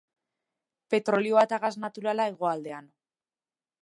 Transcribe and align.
Petrolioa 0.93 1.43
eta 1.49 1.59
gas 1.67 1.73
naturala 1.85 2.29
hegoaldean. 2.31 2.89